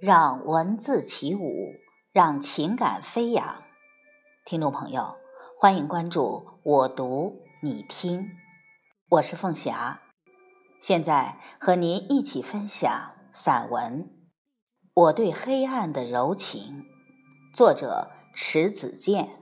[0.00, 1.74] 让文字起舞，
[2.10, 3.62] 让情感飞扬。
[4.46, 5.16] 听众朋友，
[5.58, 8.30] 欢迎关注我读你听，
[9.10, 10.00] 我是凤霞，
[10.80, 14.04] 现在和您一起分享散文
[14.94, 16.86] 《我对黑暗的柔情》，
[17.54, 19.39] 作者迟子建。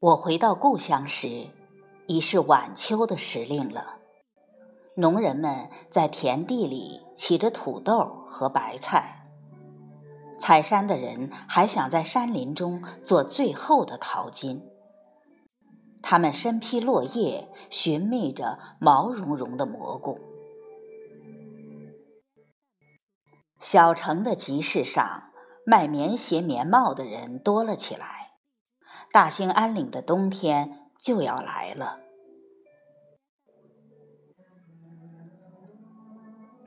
[0.00, 1.48] 我回到故乡时，
[2.06, 3.98] 已是晚秋的时令了。
[4.94, 9.26] 农人们在田地里起着土豆和白菜，
[10.38, 14.62] 采山的人还想在山林中做最后的淘金。
[16.00, 20.18] 他们身披落叶，寻觅着毛茸茸的蘑菇。
[23.58, 25.24] 小城的集市上，
[25.66, 28.19] 卖棉鞋、棉帽的人多了起来。
[29.12, 31.98] 大兴安岭的冬天就要来了。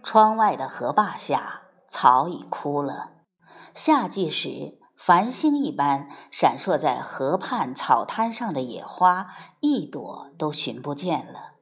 [0.04, 3.12] 窗外的河坝下，草已枯了。
[3.74, 11.54] 夏季时，繁星一般闪烁在河畔草滩上的野花，一朵都寻不见了。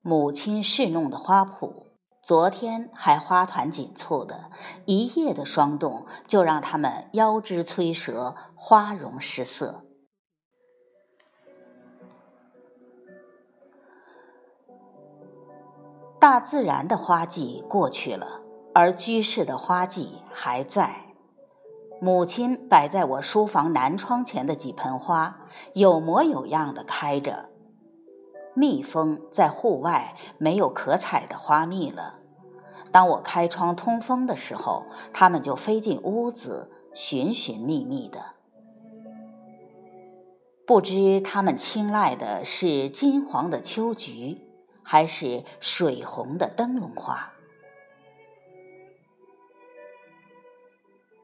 [0.00, 1.89] 母亲侍弄的花圃。
[2.22, 4.50] 昨天还花团锦簇的，
[4.84, 9.84] 一夜的霜冻就让它们腰肢摧折，花容失色。
[16.18, 18.42] 大自然的花季过去了，
[18.74, 21.06] 而居室的花季还在。
[22.02, 27.49] 母亲摆在我书房南窗前的几盆花，有模有样的开着。
[28.54, 32.16] 蜜蜂在户外没有可采的花蜜了。
[32.92, 38.34] 当我开窗通风的时候，它们就飞进屋子，寻寻觅觅的。
[40.66, 44.38] 不知它们青睐的是金黄的秋菊，
[44.82, 47.32] 还是水红的灯笼花。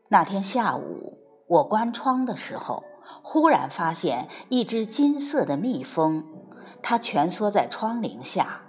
[0.09, 1.19] 那天下午，
[1.49, 2.84] 我关窗的时候，
[3.22, 6.25] 忽然发现一只金色的蜜蜂。
[6.82, 8.62] 它蜷缩在窗棂下，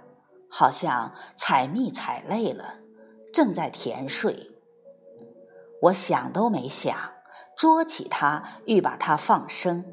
[0.50, 2.78] 好像采蜜采累了，
[3.32, 4.50] 正在甜睡。
[5.82, 6.96] 我想都没想，
[7.56, 9.84] 捉起它，欲把它放生。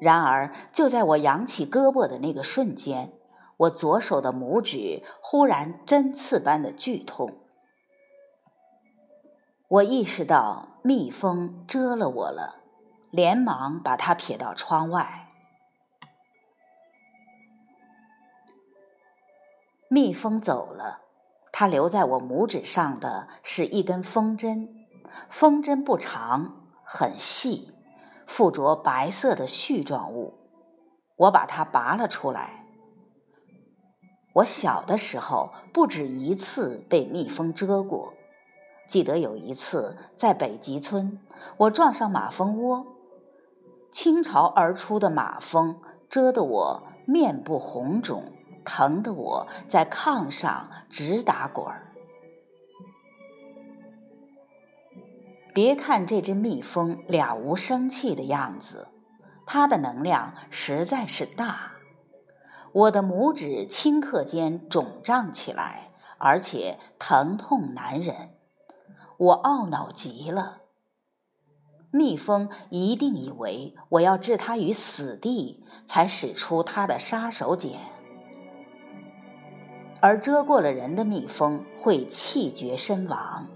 [0.00, 3.12] 然而，就在我扬起胳膊的那个瞬间，
[3.58, 7.36] 我左手的拇指忽然针刺般的剧痛。
[9.68, 12.56] 我意识到蜜蜂蛰了我了，
[13.10, 15.29] 连忙把它撇到窗外。
[19.92, 21.00] 蜜蜂走了，
[21.50, 24.68] 它留在我拇指上的是一根风针。
[25.28, 27.72] 风针不长，很细，
[28.24, 30.34] 附着白色的絮状物。
[31.16, 32.64] 我把它拔了出来。
[34.34, 38.14] 我小的时候不止一次被蜜蜂蛰过。
[38.86, 41.18] 记得有一次在北极村，
[41.56, 42.86] 我撞上马蜂窝，
[43.90, 48.32] 倾巢而出的马蜂蛰得我面部红肿。
[48.64, 51.92] 疼得我在炕上直打滚儿。
[55.52, 58.88] 别看这只蜜蜂了无生气的样子，
[59.44, 61.72] 它的能量实在是大。
[62.72, 68.30] 我的拇指顷刻间肿胀起来，而且疼痛难忍。
[69.16, 70.58] 我懊恼极了。
[71.90, 77.76] 蜜蜂一定以为我要置它于死地，才使出它的杀手锏。
[80.00, 83.46] 而蛰过了人的蜜蜂会气绝身亡，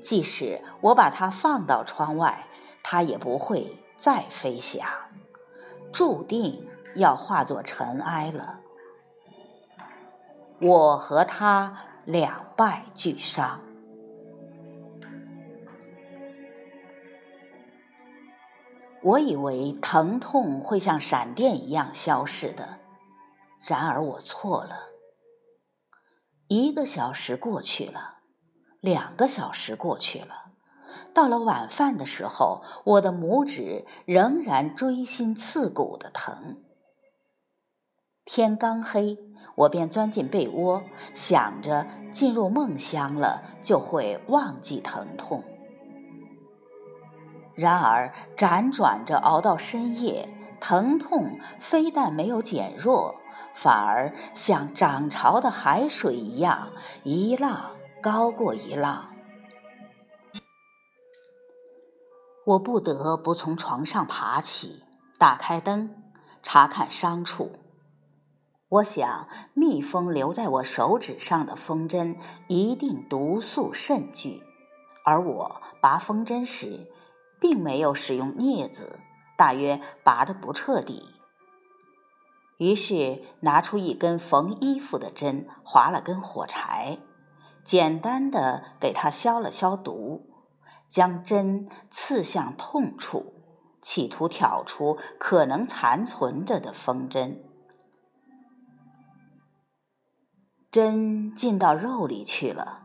[0.00, 2.46] 即使我把它放到窗外，
[2.82, 4.88] 它也不会再飞翔，
[5.92, 8.60] 注定要化作尘埃了。
[10.60, 11.76] 我和它
[12.06, 13.60] 两败俱伤。
[19.02, 22.78] 我以为疼痛会像闪电一样消逝的，
[23.60, 24.93] 然而我错了。
[26.48, 28.18] 一个小时过去了，
[28.80, 30.52] 两个小时过去了，
[31.14, 36.62] 到了晚饭的时候，我的拇指仍然锥心刺骨的疼。
[38.26, 39.18] 天刚黑，
[39.56, 40.82] 我便钻进被窝，
[41.14, 45.44] 想着进入梦乡了就会忘记疼痛。
[47.54, 50.28] 然而辗转着熬到深夜，
[50.60, 53.14] 疼痛非但没有减弱，
[53.54, 56.72] 反而像涨潮的海水一样，
[57.04, 59.10] 一浪高过一浪。
[62.46, 64.82] 我不得不从床上爬起，
[65.18, 66.02] 打开灯，
[66.42, 67.52] 查看伤处。
[68.68, 72.18] 我想，蜜蜂留在我手指上的风针
[72.48, 74.42] 一定毒素甚巨，
[75.04, 76.90] 而我拔风针时，
[77.40, 78.98] 并没有使用镊子，
[79.38, 81.14] 大约拔得不彻底。
[82.58, 86.98] 于是拿出一根缝衣服的针，划了根火柴，
[87.64, 90.30] 简单的给它消了消毒，
[90.88, 93.34] 将针刺向痛处，
[93.82, 97.42] 企图挑出可能残存着的风针。
[100.70, 102.82] 针进到肉里去了，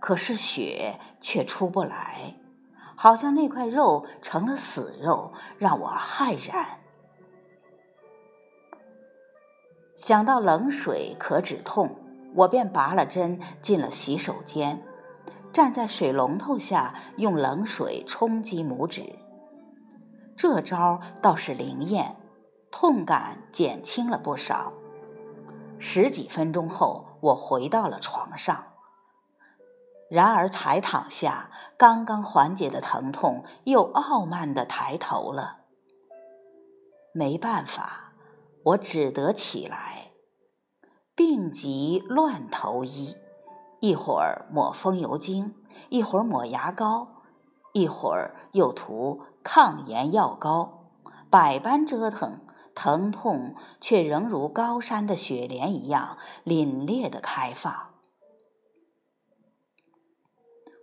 [0.00, 2.36] 可是血却出不来，
[2.96, 6.80] 好像那块肉成了死肉，让我骇然。
[9.96, 11.96] 想到冷水可止痛，
[12.34, 14.82] 我便拔了针，进了洗手间，
[15.52, 19.18] 站在水龙头下用冷水冲击拇指。
[20.36, 22.16] 这招倒是灵验，
[22.70, 24.74] 痛感减轻了不少。
[25.78, 28.64] 十几分钟后，我回到了床上。
[30.10, 35.60] 然而才躺下，刚刚缓解的疼痛又傲慢地抬头了。
[37.12, 38.05] 没办法，
[38.66, 40.10] 我只得起来。
[41.14, 43.16] 病急乱投医，
[43.80, 45.54] 一会儿抹风油精，
[45.88, 47.22] 一会儿抹牙膏，
[47.72, 50.90] 一会儿又涂抗炎药膏，
[51.30, 52.40] 百般折腾。
[52.74, 57.94] 疼痛却仍如高山的雪莲一样凛冽的开放。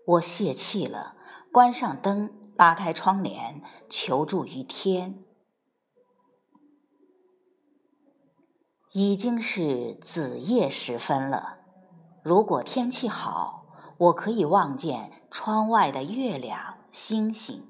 [0.07, 1.15] 我泄气了，
[1.51, 5.22] 关上灯，拉开窗帘，求助于天。
[8.95, 11.57] 已经是子夜时分了，
[12.21, 13.65] 如果天气好，
[13.97, 17.67] 我可以望见窗外的月亮、星星，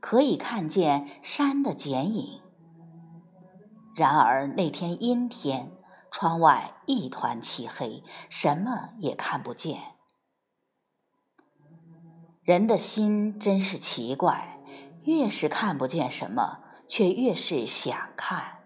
[0.00, 2.40] 可以看见山的剪影。
[3.94, 5.70] 然而那天阴天，
[6.10, 9.80] 窗外一团漆黑，什么也看不见。
[12.42, 14.60] 人的心真是奇怪，
[15.04, 16.58] 越是看不见什么，
[16.88, 18.59] 却越是想看。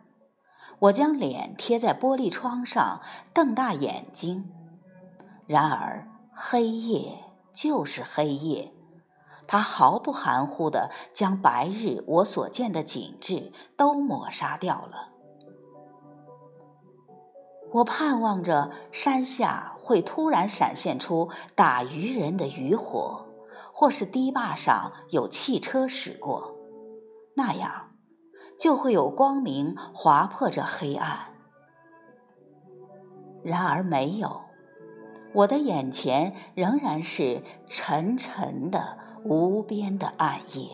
[0.84, 3.00] 我将脸贴在玻璃窗上，
[3.32, 4.50] 瞪大眼睛。
[5.46, 8.70] 然而黑夜就是黑夜，
[9.46, 15.10] 它毫不含糊地将白日我所见的景致都抹杀掉了。
[17.72, 23.26] 我盼望着山下会突然闪现出打渔人的渔火，
[23.72, 26.54] 或是堤坝上有汽车驶过，
[27.34, 27.93] 那样
[28.58, 31.34] 就会有光明划破这黑暗。
[33.42, 34.42] 然而没有，
[35.32, 40.68] 我的眼前仍然是沉沉的、无边的暗夜。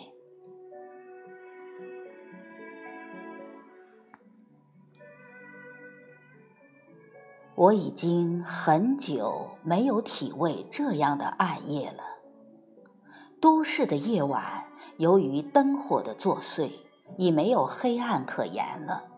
[7.56, 12.05] 我已经很久没有体味这样的暗夜了。
[13.38, 14.65] 都市的夜晚，
[14.97, 16.71] 由于灯火的作祟，
[17.20, 19.10] 已没有黑暗可言了；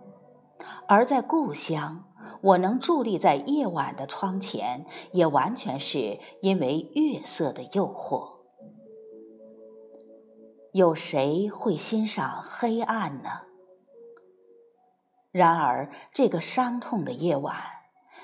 [0.88, 2.04] 而在故乡，
[2.40, 8.40] 我能伫立在夜晚的窗前，也完全是因为月色的诱惑。
[10.72, 13.42] 有谁会欣赏黑暗呢？
[15.30, 17.54] 然而，这个伤痛的夜晚。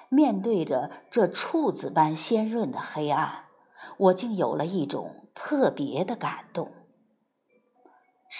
[0.08, 3.44] 面对着这处子般鲜润的黑暗，
[3.96, 6.72] 我竟有了一种特别的感动。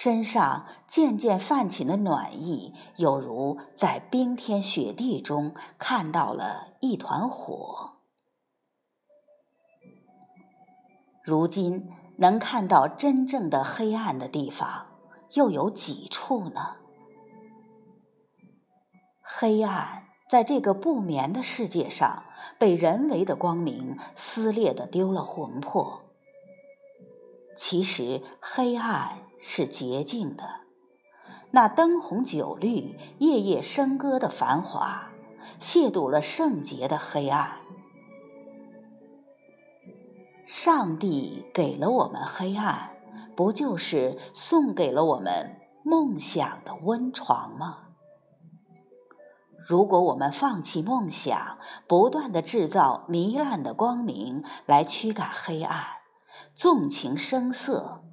[0.01, 7.97] 身上渐渐泛起的暖意，有如在冰天雪地中看到了一团火。
[11.21, 14.85] 如今能看到真正的黑暗的地方，
[15.33, 16.77] 又有几处呢？
[19.21, 20.05] 黑暗。
[20.29, 22.23] 在这个不眠的世界上，
[22.57, 26.05] 被人为的光明撕裂的丢了魂魄。
[27.57, 30.43] 其实黑暗是洁净的，
[31.51, 35.11] 那灯红酒绿、夜夜笙歌的繁华，
[35.59, 37.57] 亵渎了圣洁的黑暗。
[40.45, 42.91] 上帝给了我们黑暗，
[43.35, 47.85] 不就是送给了我们梦想的温床吗？
[49.67, 55.85] 如果我们放弃梦想，不断的制造糜烂的光明来驱赶黑暗，
[56.55, 58.03] 纵情声色，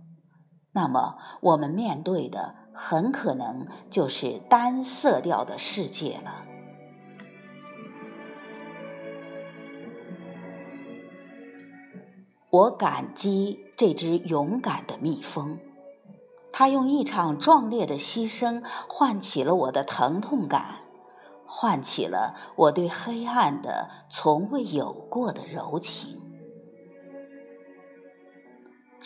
[0.77, 6.45] 那么我们面对的很可能就是单色调的世界了。
[12.51, 15.59] 我感激这只勇敢的蜜蜂
[16.53, 20.81] 它用一场壮烈的牺牲唤起了我的疼痛感
[21.47, 26.26] 唤起了我对黑暗的从未有过的柔情。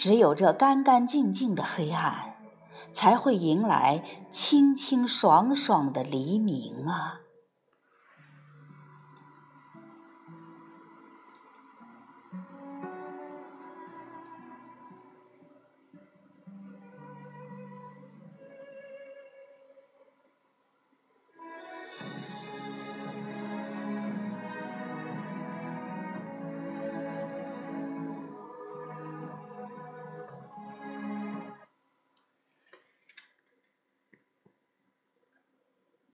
[0.01, 2.35] 只有这干干净净的黑暗，
[2.91, 7.21] 才会迎来清清爽爽的黎明啊！